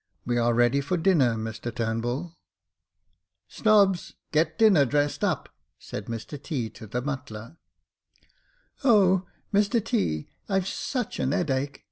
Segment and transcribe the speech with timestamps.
[0.26, 2.36] "We ai e ready for dinner, Mr Turnbull.""
[3.58, 5.48] Snobbs, get dinner dressed up,"
[5.78, 6.68] said Mr T.
[6.68, 7.56] to the butler."
[8.84, 11.86] O, Mr T., I've such an 'eadache."